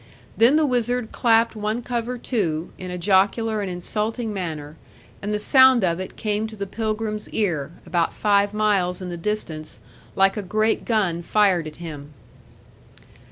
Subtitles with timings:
[0.35, 4.75] Then the wizard clapped one cover to, in a jocular and insulting manner;
[5.21, 9.15] and the sound of it came to the pilgrim's ear, about five miles in the
[9.15, 9.77] distance,
[10.15, 12.15] like a great gun fired at him.